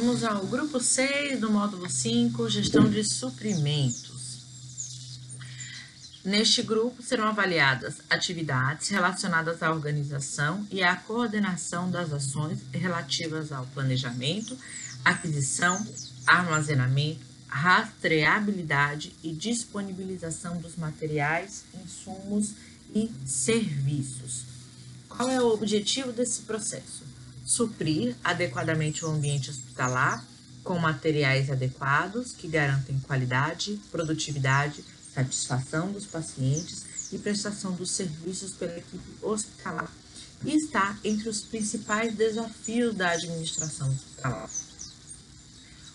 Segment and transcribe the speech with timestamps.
[0.00, 4.44] Vamos ao grupo 6 do módulo 5, gestão de suprimentos.
[6.24, 13.66] Neste grupo serão avaliadas atividades relacionadas à organização e à coordenação das ações relativas ao
[13.66, 14.56] planejamento,
[15.04, 15.84] aquisição,
[16.24, 22.52] armazenamento, rastreabilidade e disponibilização dos materiais, insumos
[22.94, 24.44] e serviços.
[25.08, 27.07] Qual é o objetivo desse processo?
[27.48, 30.22] Suprir adequadamente o ambiente hospitalar
[30.62, 38.76] com materiais adequados que garantem qualidade, produtividade, satisfação dos pacientes e prestação dos serviços pela
[38.76, 39.90] equipe hospitalar.
[40.44, 44.50] E está entre os principais desafios da administração hospitalar.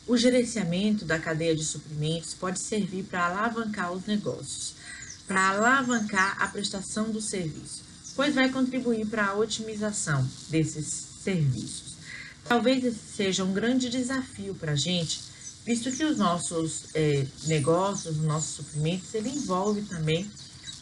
[0.07, 4.73] O gerenciamento da cadeia de suprimentos pode servir para alavancar os negócios,
[5.27, 7.83] para alavancar a prestação do serviço,
[8.15, 11.93] pois vai contribuir para a otimização desses serviços.
[12.45, 15.21] Talvez esse seja um grande desafio para a gente,
[15.65, 20.29] visto que os nossos é, negócios, os nossos suprimentos, ele envolve também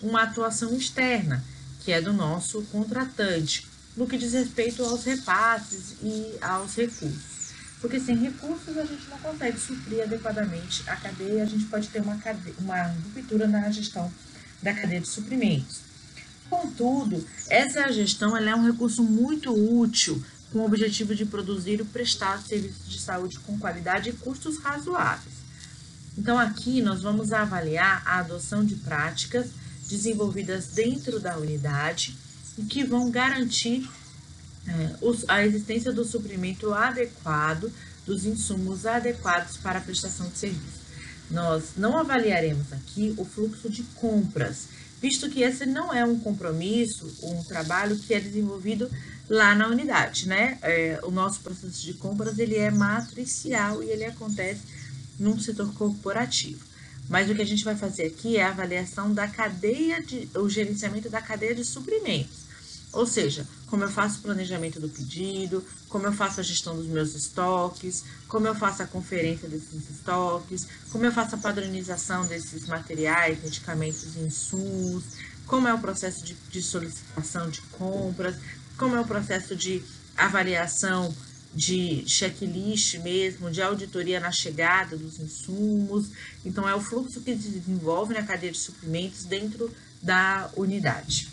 [0.02, 1.44] uma atuação externa,
[1.82, 7.52] que é do nosso contratante, no que diz respeito aos repasses e aos recursos.
[7.80, 12.02] Porque sem recursos a gente não consegue suprir adequadamente a cadeia, a gente pode ter
[12.02, 14.12] uma, cadeia, uma ruptura na gestão
[14.62, 15.91] da cadeia de suprimentos.
[16.52, 20.22] Contudo, essa gestão é um recurso muito útil
[20.52, 25.34] com o objetivo de produzir e prestar serviços de saúde com qualidade e custos razoáveis.
[26.18, 29.52] Então, aqui nós vamos avaliar a adoção de práticas
[29.88, 32.18] desenvolvidas dentro da unidade
[32.58, 33.90] e que vão garantir
[34.68, 34.96] é,
[35.30, 37.72] a existência do suprimento adequado,
[38.06, 40.82] dos insumos adequados para a prestação de serviço.
[41.30, 44.68] Nós não avaliaremos aqui o fluxo de compras,
[45.02, 48.90] visto que esse não é um compromisso, um trabalho que é desenvolvido
[49.28, 50.60] lá na unidade, né?
[50.62, 54.62] É, o nosso processo de compras ele é matricial e ele acontece
[55.18, 56.64] num setor corporativo.
[57.10, 60.48] Mas o que a gente vai fazer aqui é a avaliação da cadeia de, o
[60.48, 62.42] gerenciamento da cadeia de suprimentos.
[62.94, 66.88] Ou seja, como eu faço o planejamento do pedido, como eu faço a gestão dos
[66.88, 72.68] meus estoques, como eu faço a conferência desses estoques, como eu faço a padronização desses
[72.68, 75.06] materiais, medicamentos e insumos,
[75.48, 78.36] como é o processo de, de solicitação de compras,
[78.78, 79.82] como é o processo de
[80.18, 81.16] avaliação
[81.54, 86.10] de checklist mesmo, de auditoria na chegada dos insumos.
[86.44, 91.31] Então, é o fluxo que se desenvolve na cadeia de suprimentos dentro da unidade.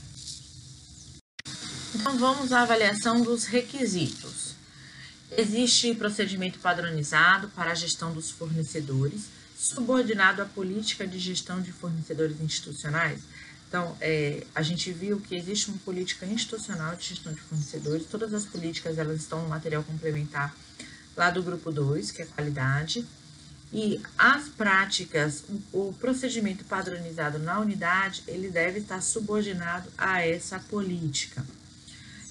[1.94, 4.54] Então, vamos à avaliação dos requisitos.
[5.36, 9.22] Existe procedimento padronizado para a gestão dos fornecedores,
[9.56, 13.20] subordinado à política de gestão de fornecedores institucionais.
[13.66, 18.34] Então, é, a gente viu que existe uma política institucional de gestão de fornecedores, todas
[18.34, 20.54] as políticas elas estão no material complementar
[21.16, 23.04] lá do grupo 2, que é qualidade,
[23.72, 31.44] e as práticas, o procedimento padronizado na unidade, ele deve estar subordinado a essa política.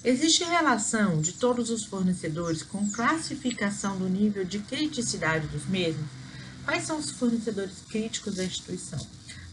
[0.04, 6.06] Existe relação de todos os fornecedores com classificação do nível de criticidade dos mesmos?
[6.64, 9.04] Quais são os fornecedores críticos da instituição?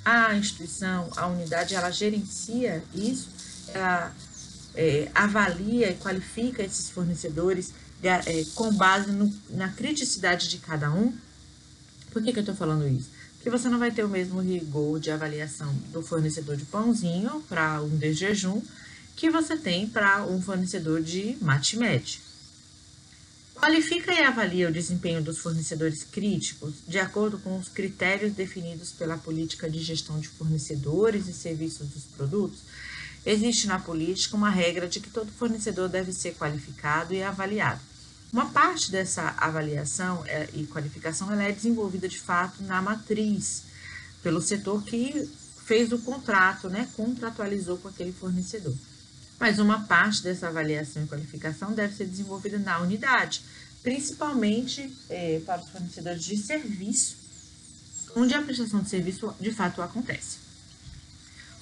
[0.03, 3.27] A instituição, a unidade, ela gerencia isso,
[3.73, 4.13] ela
[4.75, 7.73] é, avalia e qualifica esses fornecedores
[8.03, 11.11] é, com base no, na criticidade de cada um.
[12.11, 13.09] Por que, que eu estou falando isso?
[13.35, 17.81] Porque você não vai ter o mesmo rigor de avaliação do fornecedor de pãozinho para
[17.81, 18.61] um de jejum
[19.15, 21.77] que você tem para um fornecedor de mate
[23.55, 29.17] Qualifica e avalia o desempenho dos fornecedores críticos de acordo com os critérios definidos pela
[29.17, 32.59] política de gestão de fornecedores e serviços dos produtos.
[33.25, 37.79] Existe na política uma regra de que todo fornecedor deve ser qualificado e avaliado.
[38.33, 43.63] Uma parte dessa avaliação é, e qualificação é desenvolvida de fato na matriz,
[44.21, 45.27] pelo setor que
[45.65, 48.75] fez o contrato, né, contratualizou com aquele fornecedor
[49.39, 53.41] mas uma parte dessa avaliação e qualificação deve ser desenvolvida na unidade,
[53.83, 57.17] principalmente é, para os fornecedores de serviço,
[58.15, 60.37] onde a prestação de serviço de fato acontece.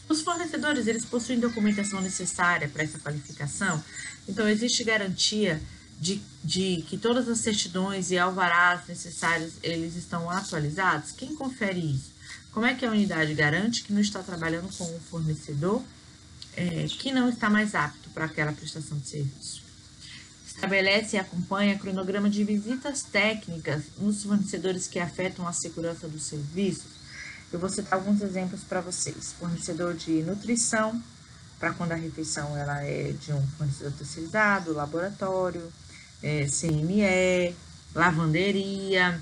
[0.07, 3.83] Os fornecedores, eles possuem documentação necessária para essa qualificação,
[4.27, 5.61] então existe garantia
[5.99, 11.11] de, de que todas as certidões e alvarás necessários, eles estão atualizados?
[11.11, 12.11] Quem confere isso?
[12.51, 15.81] Como é que a unidade garante que não está trabalhando com um fornecedor
[16.55, 19.63] é, que não está mais apto para aquela prestação de serviço.
[20.45, 26.93] Estabelece e acompanha cronograma de visitas técnicas nos fornecedores que afetam a segurança dos serviços.
[27.51, 29.33] Eu vou citar alguns exemplos para vocês.
[29.39, 31.01] Fornecedor de nutrição,
[31.59, 35.71] para quando a refeição ela é de um fornecedor terceirizado, laboratório,
[36.21, 37.55] é, CME,
[37.93, 39.21] lavanderia,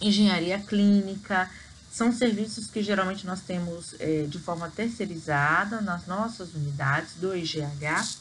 [0.00, 1.50] engenharia clínica,
[1.94, 8.16] são serviços que geralmente nós temos é, de forma terceirizada nas nossas unidades do IGH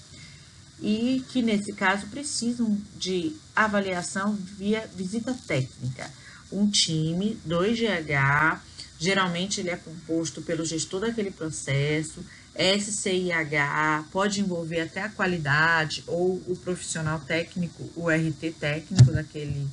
[0.79, 6.07] e que nesse caso precisam de avaliação via visita técnica.
[6.51, 8.61] Um time do IGH,
[8.99, 12.23] geralmente ele é composto pelo gestor daquele processo,
[12.55, 19.67] SCIH, pode envolver até a qualidade ou o profissional técnico, o RT técnico daquele,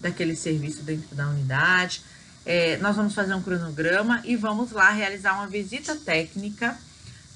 [0.00, 2.02] daquele serviço dentro da unidade
[2.46, 6.78] é, nós vamos fazer um cronograma e vamos lá realizar uma visita técnica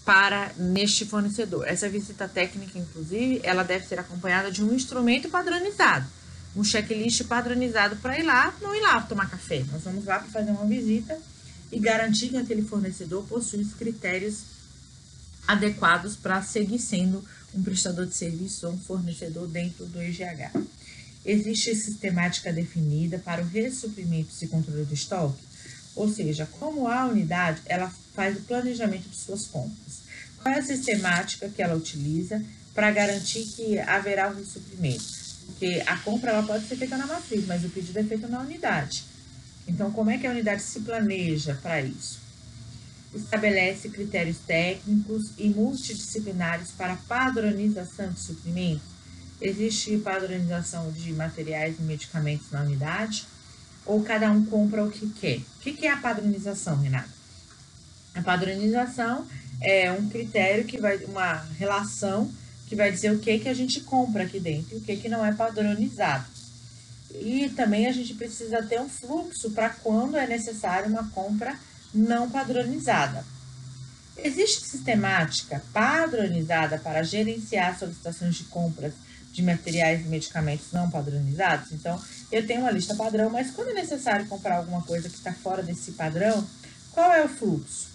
[0.05, 1.67] para neste fornecedor.
[1.67, 6.07] Essa visita técnica, inclusive, ela deve ser acompanhada de um instrumento padronizado,
[6.55, 9.65] um checklist padronizado para ir lá, não ir lá tomar café.
[9.73, 11.19] Nós vamos lá para fazer uma visita
[11.73, 14.43] e garantir que aquele fornecedor possui os critérios
[15.47, 20.53] adequados para seguir sendo um prestador de serviço ou um fornecedor dentro do IGH.
[21.25, 25.43] Existe sistemática definida para o ressuprimento e controle do estoque?
[25.95, 30.01] Ou seja, como a unidade ela faz o planejamento de suas compras?
[30.43, 32.43] Qual é a sistemática que ela utiliza
[32.75, 35.05] para garantir que haverá o ressuprimento?
[35.47, 38.41] Porque a compra ela pode ser feita na matriz, mas o pedido é feito na
[38.41, 39.05] unidade.
[39.69, 42.19] Então, como é que a unidade se planeja para isso?
[43.15, 49.00] Estabelece critérios técnicos e multidisciplinares para padronização de suprimentos
[49.41, 53.27] Existe padronização de materiais e medicamentos na unidade?
[53.87, 55.39] Ou cada um compra o que quer?
[55.39, 57.09] O que é a padronização, Renata?
[58.15, 59.27] A padronização
[59.61, 62.31] é um critério que vai, uma relação
[62.67, 65.09] que vai dizer o que, que a gente compra aqui dentro e o que, que
[65.09, 66.27] não é padronizado.
[67.15, 71.59] E também a gente precisa ter um fluxo para quando é necessário uma compra
[71.93, 73.25] não padronizada.
[74.17, 78.93] Existe sistemática padronizada para gerenciar solicitações de compras
[79.33, 81.73] de materiais e medicamentos não padronizados.
[81.73, 82.01] Então,
[82.31, 85.63] eu tenho uma lista padrão, mas quando é necessário comprar alguma coisa que está fora
[85.63, 86.47] desse padrão,
[86.93, 87.89] qual é o fluxo?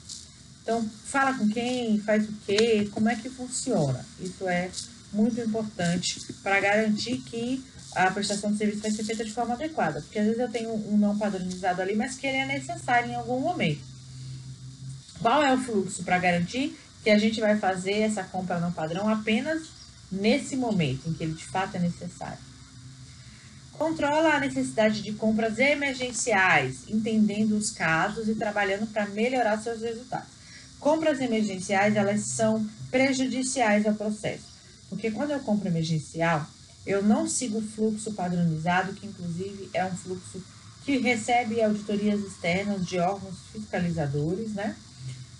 [0.64, 4.04] Então, fala com quem, faz o quê, como é que funciona.
[4.20, 4.72] Isso é
[5.14, 10.02] muito importante para garantir que a prestação de serviço vai ser feita de forma adequada.
[10.02, 13.16] Porque às vezes eu tenho um não padronizado ali, mas que ele é necessário em
[13.16, 13.82] algum momento.
[15.22, 19.08] Qual é o fluxo para garantir que a gente vai fazer essa compra não padrão
[19.08, 19.75] apenas
[20.12, 22.38] nesse momento em que ele de fato é necessário.
[23.74, 30.30] Controla a necessidade de compras emergenciais, entendendo os casos e trabalhando para melhorar seus resultados.
[30.80, 34.46] Compras emergenciais, elas são prejudiciais ao processo,
[34.90, 36.48] porque quando eu compro emergencial,
[36.86, 40.42] eu não sigo o fluxo padronizado, que inclusive é um fluxo
[40.86, 44.75] que recebe auditorias externas de órgãos fiscalizadores, né?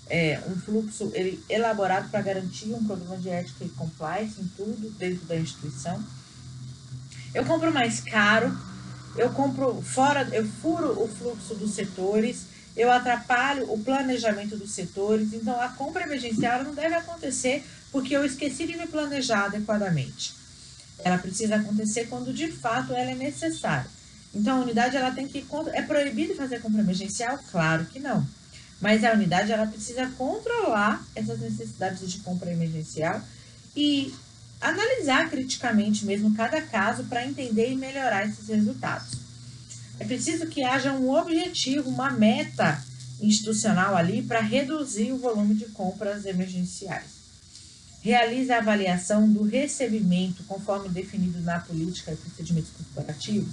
[0.08, 4.90] É, um fluxo ele, elaborado para garantir um programa de ética e compliance em tudo
[4.92, 6.04] dentro da instituição.
[7.34, 8.56] Eu compro mais caro,
[9.18, 15.34] eu compro fora, eu furo o fluxo dos setores, eu atrapalho o planejamento dos setores,
[15.34, 20.34] então a compra emergencial não deve acontecer porque eu esqueci de me planejar adequadamente.
[21.00, 23.90] Ela precisa acontecer quando de fato ela é necessária.
[24.34, 27.40] Então a unidade ela tem que é proibido fazer compra emergencial?
[27.50, 28.26] Claro que não.
[28.82, 33.22] Mas a unidade ela precisa controlar essas necessidades de compra emergencial
[33.76, 34.14] e
[34.60, 39.26] analisar criticamente mesmo cada caso para entender e melhorar esses resultados.
[40.00, 42.84] É preciso que haja um objetivo, uma meta
[43.22, 47.16] institucional ali para reduzir o volume de compras emergenciais.
[48.02, 53.52] Realiza a avaliação do recebimento conforme definido na política e procedimentos corporativos.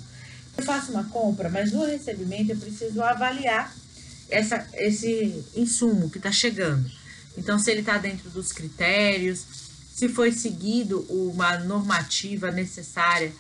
[0.59, 3.75] Eu faço uma compra, mas no recebimento eu preciso avaliar
[4.33, 6.91] essa, esse insumo que está chegando.
[7.37, 9.45] Então, se ele está dentro dos critérios,
[9.95, 13.33] se foi seguido uma normativa necessária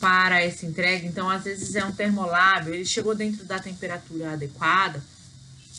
[0.00, 1.06] para essa entrega.
[1.06, 5.02] Então, às vezes é um termolábio, ele chegou dentro da temperatura adequada.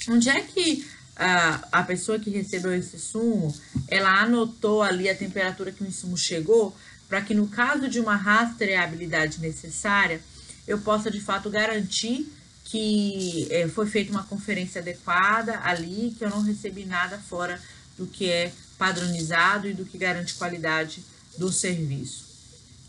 [0.07, 3.53] Onde é que a, a pessoa que recebeu esse sumo,
[3.88, 6.75] ela anotou ali a temperatura que o insumo chegou,
[7.07, 10.21] para que no caso de uma rastreabilidade necessária,
[10.67, 12.31] eu possa de fato garantir
[12.69, 17.59] que é, foi feita uma conferência adequada ali, que eu não recebi nada fora
[17.97, 21.03] do que é padronizado e do que garante qualidade
[21.38, 22.25] do serviço.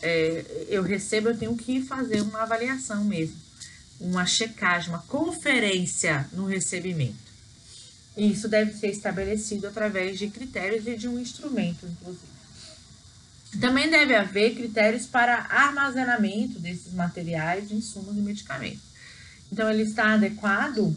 [0.02, 3.36] É, eu recebo, eu tenho que fazer uma avaliação mesmo,
[3.98, 7.30] uma checagem, uma conferência no recebimento.
[8.16, 12.30] E isso deve ser estabelecido através de critérios e de um instrumento, inclusive.
[13.60, 18.89] Também deve haver critérios para armazenamento desses materiais, insumos e medicamentos.
[19.52, 20.94] Então, ele está adequado.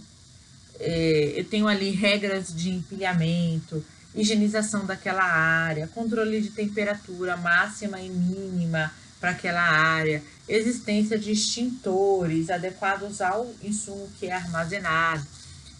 [0.79, 3.83] É, eu tenho ali regras de empilhamento,
[4.15, 12.50] higienização daquela área, controle de temperatura máxima e mínima para aquela área, existência de extintores
[12.50, 15.25] adequados ao insumo que é armazenado,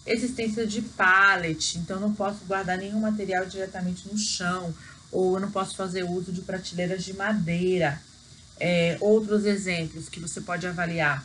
[0.06, 4.74] existência de pallet, então não posso guardar nenhum material diretamente no chão,
[5.12, 8.00] ou eu não posso fazer uso de prateleiras de madeira.
[8.58, 11.24] É, outros exemplos que você pode avaliar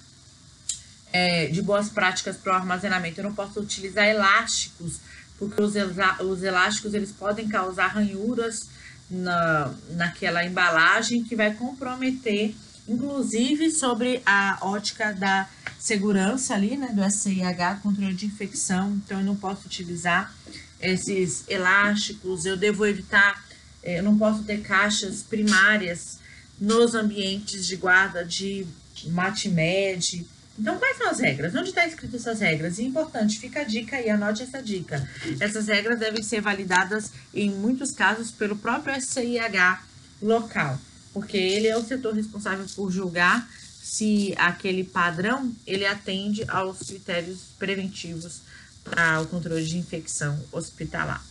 [1.12, 5.00] é, de boas práticas para o armazenamento, eu não posso utilizar elásticos,
[5.38, 5.74] porque os,
[6.20, 8.68] os elásticos eles podem causar ranhuras
[9.10, 12.54] na, naquela embalagem que vai comprometer,
[12.88, 15.48] inclusive sobre a ótica da
[15.80, 19.00] segurança ali, né, do SIH, controle de infecção.
[19.04, 20.34] Então, eu não posso utilizar
[20.80, 23.44] esses elásticos, eu devo evitar,
[23.84, 26.20] eh, eu não posso ter caixas primárias
[26.60, 28.66] nos ambientes de guarda de
[29.06, 30.26] MATMED,
[30.60, 31.56] então, quais são as regras?
[31.56, 32.80] Onde está escrito essas regras?
[32.80, 35.08] E importante, fica a dica aí, anote essa dica.
[35.40, 39.82] Essas regras devem ser validadas, em muitos casos, pelo próprio SCIH
[40.22, 40.78] local,
[41.14, 43.50] porque ele é o setor responsável por julgar
[43.82, 48.42] se aquele padrão ele atende aos critérios preventivos
[48.84, 51.24] para o controle de infecção hospitalar.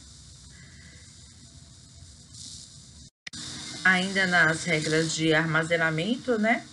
[3.84, 6.64] Ainda nas regras de armazenamento, né?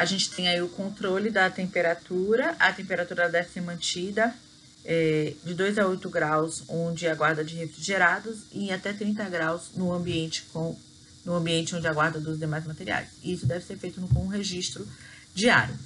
[0.00, 4.34] A gente tem aí o controle da temperatura, a temperatura deve ser mantida
[4.82, 9.92] é, de 2 a 8 graus, onde aguarda de refrigerados, e até 30 graus no
[9.92, 10.74] ambiente, com,
[11.22, 13.08] no ambiente onde aguarda dos demais materiais.
[13.22, 14.88] E isso deve ser feito com um registro
[15.34, 15.78] diário.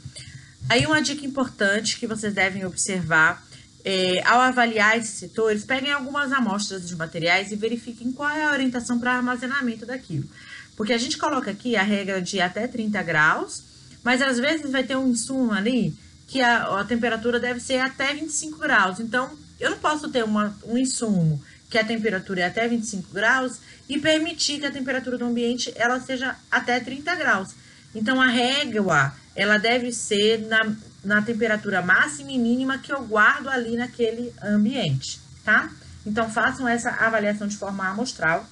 [0.69, 3.45] Aí uma dica importante que vocês devem observar
[3.85, 8.53] é, ao avaliar esses setores, peguem algumas amostras de materiais e verifiquem qual é a
[8.53, 10.31] orientação para armazenamento daquilo.
[10.77, 13.74] Porque a gente coloca aqui a regra de até 30 graus,
[14.05, 15.97] mas às vezes vai ter um insumo ali
[16.27, 19.01] que a, a temperatura deve ser até 25 graus.
[19.01, 23.59] Então, eu não posso ter uma, um insumo que a temperatura é até 25 graus
[23.89, 27.51] e permitir que a temperatura do ambiente ela seja até 30 graus.
[27.95, 33.49] Então, a régua, ela deve ser na, na temperatura máxima e mínima que eu guardo
[33.49, 35.71] ali naquele ambiente, tá?
[36.05, 38.47] Então, façam essa avaliação de forma amostral.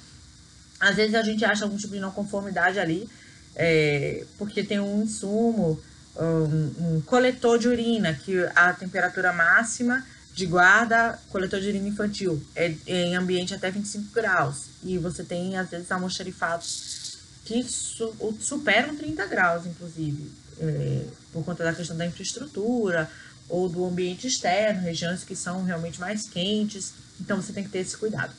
[0.81, 3.09] Às vezes a gente acha algum tipo de não conformidade ali,
[3.55, 5.81] é, porque tem um insumo,
[6.17, 10.05] um, um, coletor de urina, que a temperatura máxima
[10.35, 14.67] de guarda, coletor de urina infantil, é, é em ambiente até 25 graus.
[14.83, 21.65] E você tem, às vezes, almoxarifados que su, superam 30 graus, inclusive, é, por conta
[21.65, 23.11] da questão da infraestrutura
[23.49, 26.95] ou do ambiente externo, regiões que são realmente mais quentes.
[27.21, 28.33] Então, você tem que ter esse cuidado.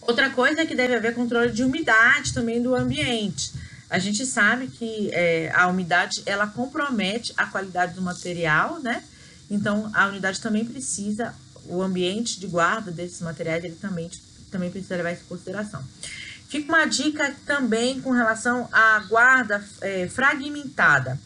[0.00, 3.52] Outra coisa é que deve haver controle de umidade também do ambiente.
[3.92, 9.04] A gente sabe que é, a umidade ela compromete a qualidade do material, né?
[9.50, 11.34] Então a unidade também precisa,
[11.66, 14.10] o ambiente de guarda desses materiais ele também,
[14.50, 15.84] também precisa levar isso em consideração.
[16.48, 21.20] Fica uma dica também com relação à guarda é, fragmentada.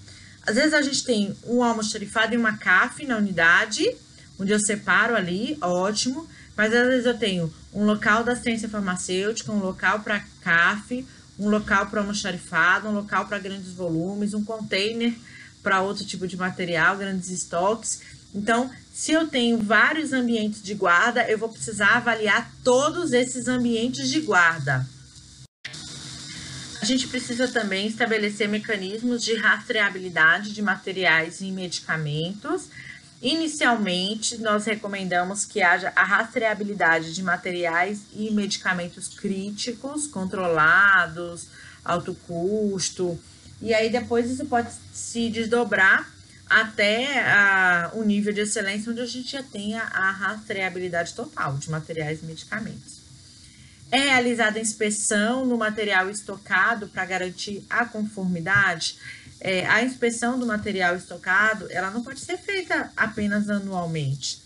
[0.44, 3.96] Às vezes a gente tem um almoxarifado e uma CAF na unidade,
[4.40, 6.28] onde eu separo ali, ótimo.
[6.56, 11.06] Mas às vezes eu tenho um local da ciência farmacêutica, um local para CAF,
[11.38, 15.14] um local para almoxarifado, um local para grandes volumes, um container
[15.62, 18.00] para outro tipo de material, grandes estoques.
[18.34, 24.08] Então, se eu tenho vários ambientes de guarda, eu vou precisar avaliar todos esses ambientes
[24.08, 24.86] de guarda.
[26.80, 32.68] A gente precisa também estabelecer mecanismos de rastreabilidade de materiais e medicamentos
[33.22, 41.46] Inicialmente, nós recomendamos que haja a rastreabilidade de materiais e medicamentos críticos, controlados,
[41.84, 43.18] alto custo,
[43.60, 46.10] e aí depois isso pode se desdobrar
[46.48, 51.70] até a, o nível de excelência onde a gente já tenha a rastreabilidade total de
[51.70, 52.96] materiais e medicamentos.
[53.90, 58.96] É realizada inspeção no material estocado para garantir a conformidade
[59.40, 64.42] é, a inspeção do material estocado, ela não pode ser feita apenas anualmente.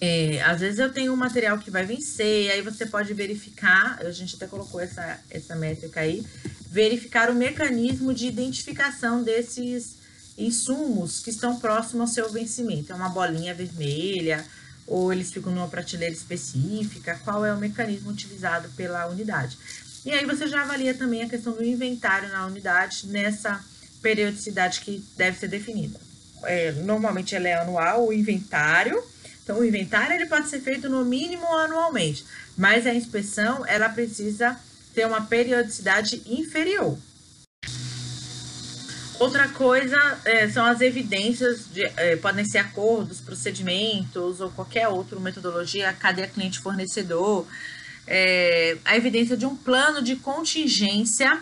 [0.00, 4.10] É, às vezes eu tenho um material que vai vencer, aí você pode verificar, a
[4.10, 6.26] gente até colocou essa, essa métrica aí,
[6.68, 9.96] verificar o mecanismo de identificação desses
[10.36, 12.92] insumos que estão próximos ao seu vencimento.
[12.92, 14.44] É uma bolinha vermelha,
[14.86, 19.56] ou eles ficam numa prateleira específica, qual é o mecanismo utilizado pela unidade.
[20.04, 23.64] E aí você já avalia também a questão do inventário na unidade nessa
[24.02, 25.98] periodicidade que deve ser definida.
[26.44, 29.02] É, normalmente ela é anual, o inventário.
[29.42, 32.24] Então, o inventário ele pode ser feito no mínimo anualmente,
[32.56, 34.58] mas a inspeção ela precisa
[34.94, 36.98] ter uma periodicidade inferior.
[39.18, 45.18] Outra coisa é, são as evidências, de, é, podem ser acordos, procedimentos ou qualquer outra
[45.20, 47.46] metodologia, cadeia cliente-fornecedor,
[48.06, 51.40] é, a evidência de um plano de contingência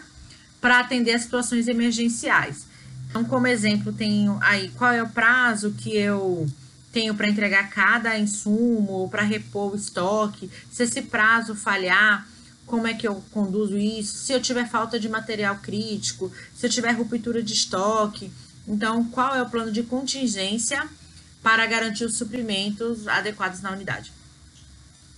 [0.61, 2.66] para atender as situações emergenciais.
[3.11, 6.47] Então, como exemplo, tenho aí qual é o prazo que eu
[6.92, 12.26] tenho para entregar cada insumo ou para repor o estoque, se esse prazo falhar,
[12.66, 16.71] como é que eu conduzo isso, se eu tiver falta de material crítico, se eu
[16.71, 18.31] tiver ruptura de estoque.
[18.69, 20.87] Então, qual é o plano de contingência
[21.42, 24.12] para garantir os suprimentos adequados na unidade?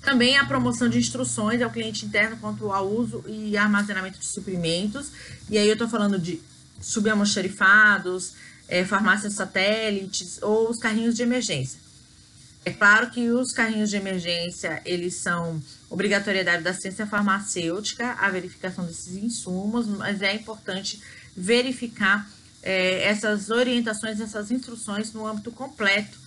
[0.05, 5.11] Também a promoção de instruções ao cliente interno quanto ao uso e armazenamento de suprimentos.
[5.49, 6.43] E aí eu estou falando de
[6.81, 8.35] subalmoxarifados,
[8.69, 11.81] é, farmácias satélites ou os carrinhos de emergência.
[12.67, 18.87] É claro que os carrinhos de emergência, eles são obrigatoriedade da ciência farmacêutica, a verificação
[18.87, 21.01] desses insumos, mas é importante
[21.37, 22.29] verificar
[22.63, 26.19] é, essas orientações, essas instruções no âmbito completo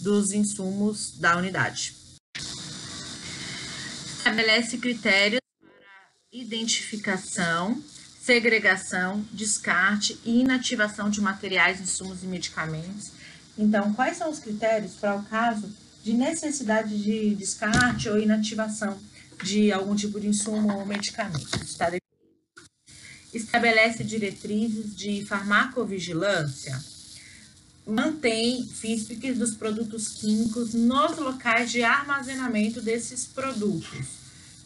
[0.00, 2.01] dos insumos da unidade.
[4.22, 7.82] Estabelece critérios para identificação
[8.22, 13.10] segregação, descarte e inativação de materiais, insumos e medicamentos.
[13.58, 15.68] Então, quais são os critérios para o caso
[16.04, 18.96] de necessidade de descarte ou inativação
[19.42, 21.58] de algum tipo de insumo ou medicamento?
[23.34, 26.80] Estabelece diretrizes de farmacovigilância.
[27.86, 34.22] Mantém FISPICs dos produtos químicos nos locais de armazenamento desses produtos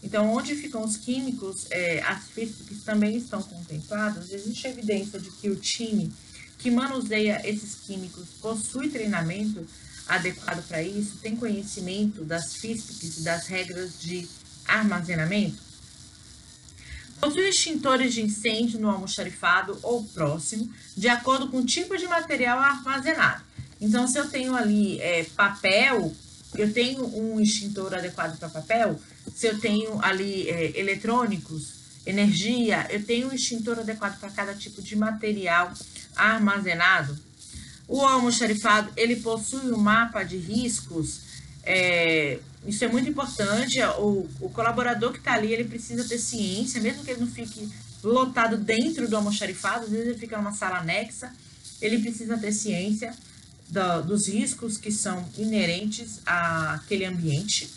[0.06, 5.50] então, onde ficam os químicos, é, as físicas também estão contempladas, existe evidência de que
[5.50, 6.12] o time
[6.58, 9.66] que manuseia esses químicos possui treinamento
[10.06, 14.28] adequado para isso, tem conhecimento das físicas e das regras de
[14.64, 15.65] armazenamento?
[17.20, 22.58] Possui extintores de incêndio no almoxarifado ou próximo, de acordo com o tipo de material
[22.58, 23.42] armazenado.
[23.80, 26.14] Então, se eu tenho ali é, papel,
[26.54, 29.00] eu tenho um extintor adequado para papel,
[29.34, 31.74] se eu tenho ali é, eletrônicos,
[32.06, 35.72] energia, eu tenho um extintor adequado para cada tipo de material
[36.14, 37.18] armazenado.
[37.88, 41.20] O almoxarifado, ele possui um mapa de riscos,
[41.62, 46.80] é, isso é muito importante, o, o colaborador que está ali, ele precisa ter ciência,
[46.80, 47.68] mesmo que ele não fique
[48.02, 51.32] lotado dentro do almoxarifado, às vezes ele fica numa sala anexa,
[51.80, 53.14] ele precisa ter ciência
[53.68, 57.70] do, dos riscos que são inerentes àquele ambiente.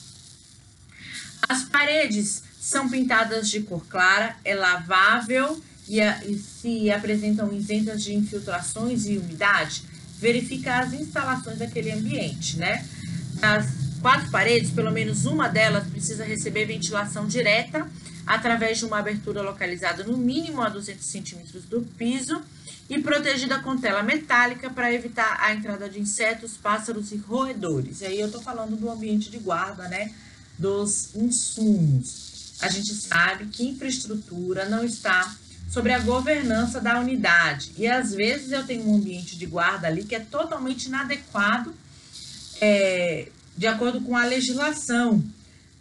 [1.47, 8.03] As paredes são pintadas de cor clara, é lavável e, a, e se apresentam isentas
[8.03, 9.83] de infiltrações e umidade.
[10.19, 12.85] Verifica as instalações daquele ambiente, né?
[13.41, 17.89] As quatro paredes, pelo menos uma delas precisa receber ventilação direta
[18.25, 22.41] através de uma abertura localizada no mínimo a 200 centímetros do piso
[22.89, 28.01] e protegida com tela metálica para evitar a entrada de insetos, pássaros e roedores.
[28.01, 30.11] E aí eu estou falando do ambiente de guarda, né?
[30.59, 32.53] dos insumos.
[32.61, 35.33] A gente sabe que infraestrutura não está
[35.69, 37.71] sobre a governança da unidade.
[37.77, 41.73] E às vezes eu tenho um ambiente de guarda ali que é totalmente inadequado
[42.59, 45.21] é, de acordo com a legislação.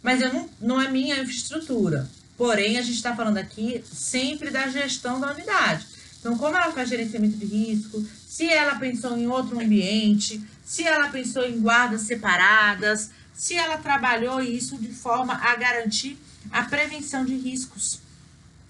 [0.03, 2.09] Mas eu não, não é minha infraestrutura.
[2.37, 5.87] Porém, a gente está falando aqui sempre da gestão da unidade.
[6.19, 11.07] Então, como ela faz gerenciamento de risco, se ela pensou em outro ambiente, se ela
[11.07, 16.17] pensou em guardas separadas, se ela trabalhou isso de forma a garantir
[16.51, 18.01] a prevenção de riscos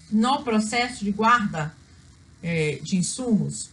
[0.08, 1.74] no processo de guarda
[2.40, 3.70] é, de insumos.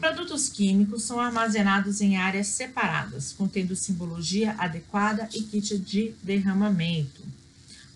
[0.00, 7.22] Produtos químicos são armazenados em áreas separadas, contendo simbologia adequada e kit de derramamento.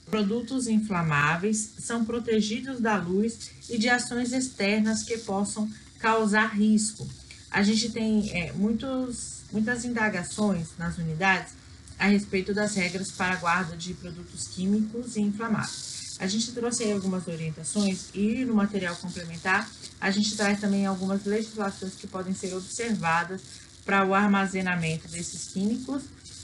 [0.06, 7.06] Produtos inflamáveis são protegidos da luz e de ações externas que possam causar risco.
[7.50, 11.57] A gente tem é, muitos, muitas indagações nas unidades
[11.98, 16.16] a respeito das regras para a guarda de produtos químicos e inflamáveis.
[16.18, 21.24] A gente trouxe aí algumas orientações e no material complementar a gente traz também algumas
[21.24, 23.40] legislações que podem ser observadas
[23.84, 26.02] para o armazenamento desses químicos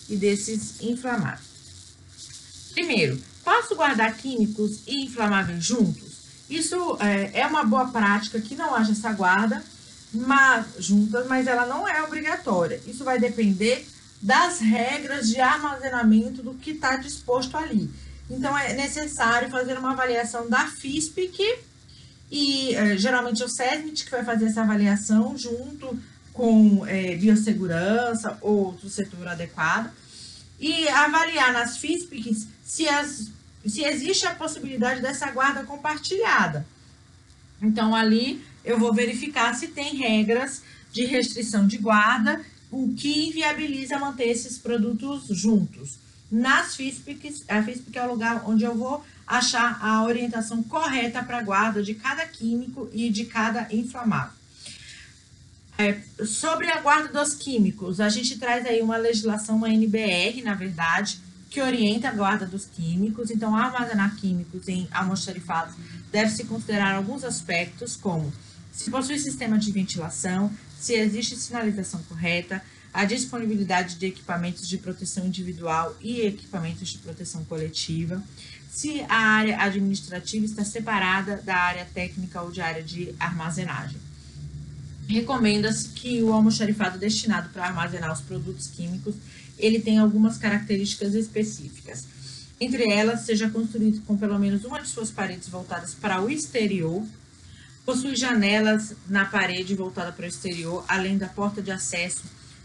[0.08, 1.54] e desses inflamáveis.
[2.72, 6.14] Primeiro, posso guardar químicos e inflamáveis juntos?
[6.48, 9.62] Isso é, é uma boa prática que não haja essa guarda
[10.14, 12.80] mas, juntas, mas ela não é obrigatória.
[12.86, 13.86] Isso vai depender
[14.24, 17.90] das regras de armazenamento do que está disposto ali.
[18.30, 21.58] Então, é necessário fazer uma avaliação da FISPIC
[22.30, 25.98] e é, geralmente o SESMIT que vai fazer essa avaliação junto
[26.32, 29.92] com é, biossegurança ou outro setor adequado
[30.58, 33.30] e avaliar nas FISPICs se, as,
[33.66, 36.66] se existe a possibilidade dessa guarda compartilhada.
[37.60, 42.40] Então, ali eu vou verificar se tem regras de restrição de guarda
[42.74, 45.98] o que inviabiliza manter esses produtos juntos.
[46.30, 51.38] Nas FISPICs, a FISPIC é o lugar onde eu vou achar a orientação correta para
[51.38, 54.32] a guarda de cada químico e de cada inflamável.
[55.78, 60.54] É, sobre a guarda dos químicos, a gente traz aí uma legislação, uma NBR, na
[60.54, 63.30] verdade, que orienta a guarda dos químicos.
[63.30, 65.74] Então, armazenar químicos em almoxarifados
[66.10, 68.32] deve-se considerar alguns aspectos, como
[68.72, 70.50] se possui sistema de ventilação,
[70.84, 77.42] se existe sinalização correta, a disponibilidade de equipamentos de proteção individual e equipamentos de proteção
[77.44, 78.22] coletiva,
[78.70, 83.96] se a área administrativa está separada da área técnica ou de área de armazenagem.
[85.08, 89.14] Recomenda-se que o almoxarifado destinado para armazenar os produtos químicos,
[89.58, 92.04] ele tem algumas características específicas.
[92.60, 97.02] Entre elas, seja construído com pelo menos uma de suas paredes voltadas para o exterior,
[97.84, 102.22] possui janelas na parede voltada para o exterior, além da porta de acesso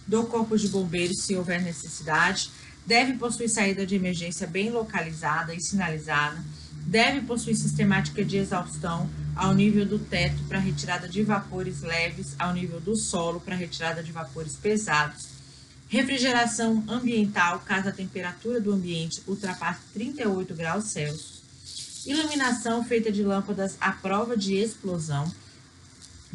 [0.07, 2.49] do corpo de bombeiros, se houver necessidade,
[2.85, 6.43] deve possuir saída de emergência bem localizada e sinalizada,
[6.85, 12.53] deve possuir sistemática de exaustão ao nível do teto para retirada de vapores leves, ao
[12.53, 15.27] nível do solo para retirada de vapores pesados,
[15.87, 21.38] refrigeração ambiental caso a temperatura do ambiente ultrapasse 38 graus Celsius,
[22.09, 25.31] iluminação feita de lâmpadas à prova de explosão,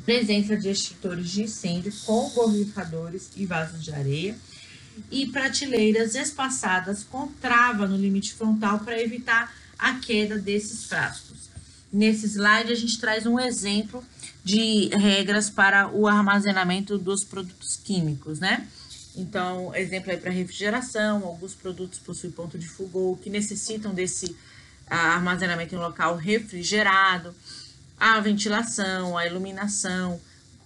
[0.05, 4.37] presença de extintores de incêndio com borrifadores e vasos de areia,
[5.11, 11.51] e prateleiras espaçadas com trava no limite frontal para evitar a queda desses frascos.
[11.93, 14.05] Nesse slide, a gente traz um exemplo
[14.45, 18.69] de regras para o armazenamento dos produtos químicos, né?
[19.17, 24.37] Então, exemplo aí para refrigeração, alguns produtos possuem ponto de fogo que necessitam desse
[24.89, 27.35] armazenamento em local refrigerado,
[27.99, 30.21] a ventilação, a iluminação,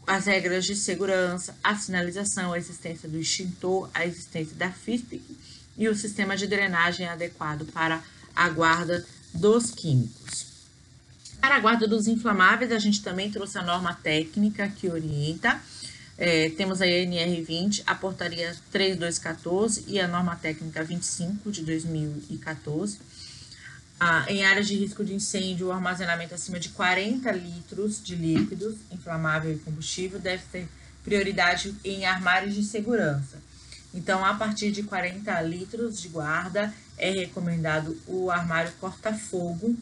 [0.06, 5.22] as regras de segurança, a sinalização, a existência do extintor, a existência da FISPIC
[5.76, 8.02] e o sistema de drenagem adequado para
[8.34, 9.04] a guarda
[9.34, 10.46] dos químicos.
[11.40, 15.60] Para a guarda dos inflamáveis, a gente também trouxe a norma técnica que orienta.
[16.16, 22.98] É, temos a NR20, a portaria 3214 e a norma técnica 25 de 2014
[24.00, 28.76] ah, em áreas de risco de incêndio, o armazenamento acima de 40 litros de líquidos
[28.92, 30.68] inflamável e combustível deve ter
[31.02, 33.42] prioridade em armários de segurança.
[33.92, 39.76] Então, a partir de 40 litros de guarda, é recomendado o armário corta-fogo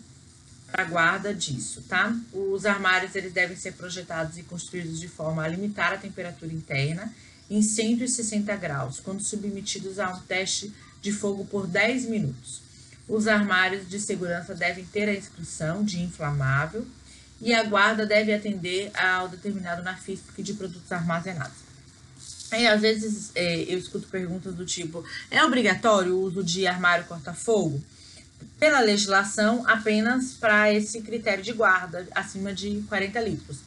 [0.70, 2.16] para guarda disso, tá?
[2.32, 7.12] Os armários eles devem ser projetados e construídos de forma a limitar a temperatura interna
[7.50, 12.65] em 160 graus, quando submetidos a um teste de fogo por 10 minutos.
[13.08, 16.86] Os armários de segurança devem ter a inscrição de inflamável
[17.40, 21.66] e a guarda deve atender ao determinado na FISP de produtos armazenados.
[22.52, 27.04] E às vezes é, eu escuto perguntas do tipo: é obrigatório o uso de armário
[27.04, 27.82] corta-fogo?
[28.58, 33.58] Pela legislação, apenas para esse critério de guarda, acima de 40 litros.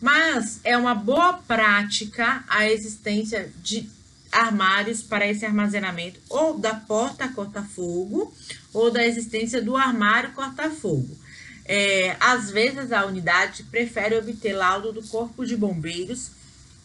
[0.00, 3.88] Mas é uma boa prática a existência de
[4.32, 8.34] armários para esse armazenamento ou da porta corta-fogo
[8.74, 11.16] ou da existência do armário corta-fogo.
[11.64, 16.30] É, às vezes a unidade prefere obter laudo do Corpo de Bombeiros,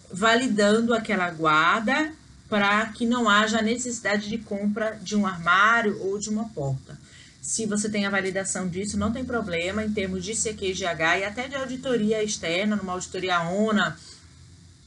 [0.10, 2.14] validando aquela guarda
[2.48, 6.98] para que não haja necessidade de compra de um armário ou de uma porta.
[7.42, 11.48] Se você tem a validação disso, não tem problema em termos de CQGH e até
[11.48, 13.98] de auditoria externa, numa auditoria ONA,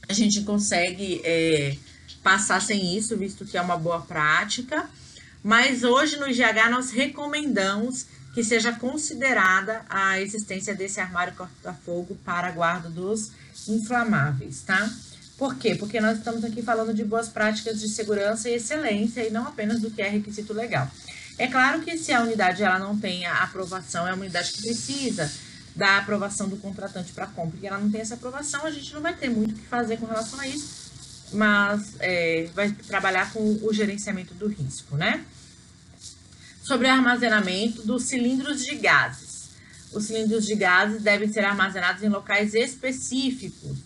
[0.07, 1.77] a gente consegue é,
[2.21, 4.89] passar sem isso, visto que é uma boa prática.
[5.43, 12.49] Mas hoje no IGH nós recomendamos que seja considerada a existência desse armário corta-fogo para
[12.51, 13.31] guarda dos
[13.67, 14.89] inflamáveis, tá?
[15.37, 15.75] Por quê?
[15.75, 19.81] Porque nós estamos aqui falando de boas práticas de segurança e excelência e não apenas
[19.81, 20.89] do que é requisito legal.
[21.37, 24.61] É claro que se a unidade ela não tem a aprovação, é uma unidade que
[24.61, 25.29] precisa
[25.75, 29.01] da aprovação do contratante para compra, e ela não tem essa aprovação, a gente não
[29.01, 30.82] vai ter muito o que fazer com relação a isso,
[31.33, 35.23] mas é, vai trabalhar com o gerenciamento do risco, né?
[36.61, 39.49] Sobre o armazenamento dos cilindros de gases.
[39.91, 43.77] Os cilindros de gases devem ser armazenados em locais específicos.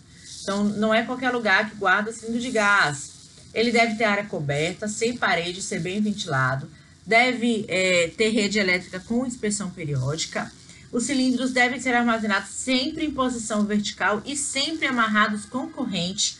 [0.42, 3.12] Então, não é qualquer lugar que guarda cilindro de gás.
[3.52, 6.70] Ele deve ter área coberta, sem parede, ser bem ventilado.
[7.04, 10.50] Deve é, ter rede elétrica com inspeção periódica.
[10.90, 16.38] Os cilindros devem ser armazenados sempre em posição vertical e sempre amarrados com corrente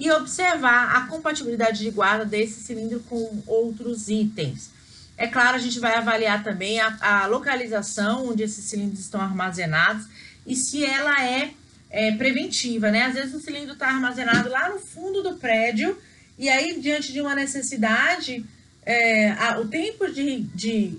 [0.00, 4.70] e observar a compatibilidade de guarda desse cilindro com outros itens.
[5.14, 10.06] É claro, a gente vai avaliar também a, a localização onde esses cilindros estão armazenados
[10.46, 11.50] e se ela é,
[11.90, 13.02] é preventiva, né?
[13.02, 15.94] Às vezes o cilindro está armazenado lá no fundo do prédio
[16.38, 18.42] e aí, diante de uma necessidade,
[18.86, 20.98] é, a, o tempo de, de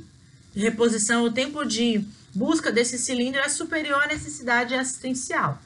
[0.55, 5.59] reposição, o tempo de busca desse cilindro é superior à necessidade assistencial.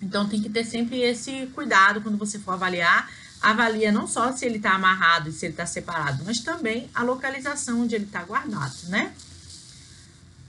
[0.00, 3.10] Então tem que ter sempre esse cuidado quando você for avaliar.
[3.40, 7.02] Avalia não só se ele está amarrado e se ele está separado, mas também a
[7.02, 9.12] localização onde ele está guardado, né?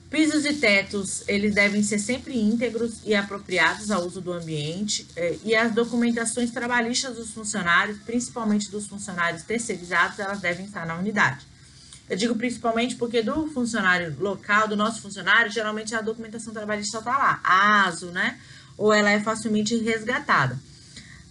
[0.09, 5.37] Pisos e tetos, eles devem ser sempre íntegros e apropriados ao uso do ambiente, eh,
[5.41, 11.45] e as documentações trabalhistas dos funcionários, principalmente dos funcionários terceirizados, elas devem estar na unidade.
[12.09, 17.17] Eu digo principalmente porque do funcionário local, do nosso funcionário, geralmente a documentação trabalhista está
[17.17, 18.37] lá, ASO, né?
[18.77, 20.59] Ou ela é facilmente resgatada.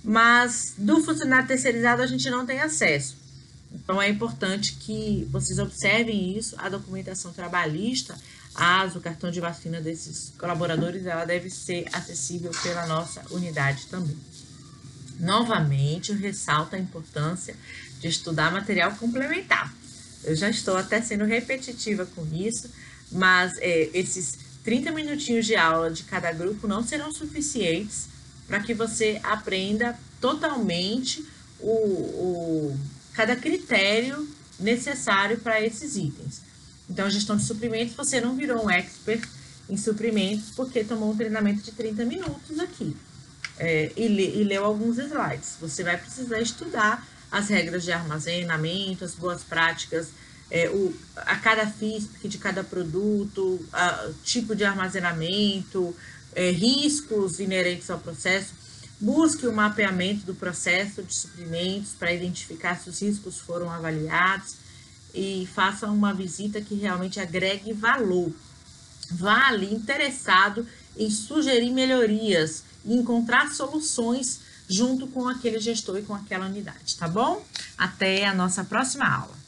[0.03, 3.17] Mas do funcionário terceirizado a gente não tem acesso.
[3.73, 8.17] Então é importante que vocês observem isso, a documentação trabalhista,
[8.55, 14.17] ASO, cartão de vacina desses colaboradores, ela deve ser acessível pela nossa unidade também.
[15.21, 17.55] Novamente, eu ressalto a importância
[18.01, 19.73] de estudar material complementar.
[20.25, 22.71] Eu já estou até sendo repetitiva com isso,
[23.13, 28.09] mas é, esses 30 minutinhos de aula de cada grupo não serão suficientes
[28.47, 31.25] para que você aprenda totalmente
[31.59, 32.79] o, o
[33.15, 36.43] cada critério necessário para esses itens.
[36.89, 39.27] Então, gestão de suprimentos, você não virou um expert
[39.69, 42.97] em suprimentos porque tomou um treinamento de 30 minutos aqui
[43.57, 45.57] é, e, le, e leu alguns slides.
[45.61, 50.09] Você vai precisar estudar as regras de armazenamento, as boas práticas,
[50.51, 55.95] é, o, a cada FISP de cada produto, a, tipo de armazenamento,
[56.35, 58.55] é, riscos inerentes ao processo.
[59.01, 64.57] Busque o mapeamento do processo de suprimentos para identificar se os riscos foram avaliados
[65.15, 68.31] e faça uma visita que realmente agregue valor.
[69.11, 76.15] Vá ali interessado em sugerir melhorias e encontrar soluções junto com aquele gestor e com
[76.15, 77.45] aquela unidade, tá bom?
[77.77, 79.40] Até a nossa próxima aula.